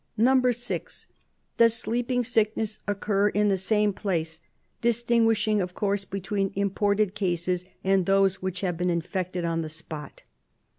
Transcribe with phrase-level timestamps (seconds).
[0.49, 1.05] (6)
[1.57, 4.41] Does sleeping sickness occur in the same place,
[4.81, 10.23] distinguishing, of course, between imported cases and those which have been infected on the spot?